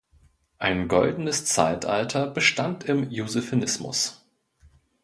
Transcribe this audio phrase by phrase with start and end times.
[0.57, 4.25] Ein goldenes Zeitalter bestand im Josephinismus.